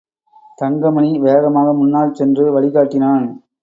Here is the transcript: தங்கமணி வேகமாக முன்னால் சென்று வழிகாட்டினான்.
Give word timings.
தங்கமணி 0.57 1.11
வேகமாக 1.19 1.73
முன்னால் 1.73 2.13
சென்று 2.13 2.45
வழிகாட்டினான். 2.53 3.25